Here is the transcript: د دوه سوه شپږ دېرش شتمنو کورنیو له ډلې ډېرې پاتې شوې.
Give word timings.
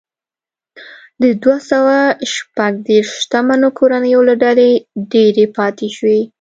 د 1.21 1.23
دوه 1.41 1.57
سوه 1.71 1.97
شپږ 2.33 2.73
دېرش 2.87 3.09
شتمنو 3.21 3.69
کورنیو 3.77 4.21
له 4.29 4.35
ډلې 4.43 4.69
ډېرې 5.13 5.45
پاتې 5.57 5.87
شوې. 5.97 6.19